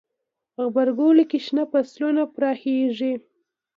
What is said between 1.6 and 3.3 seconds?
فصلونه پراخیږي.